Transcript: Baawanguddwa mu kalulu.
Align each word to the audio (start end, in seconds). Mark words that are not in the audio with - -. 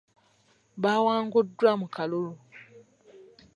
Baawanguddwa 0.81 1.71
mu 1.79 1.87
kalulu. 1.95 2.33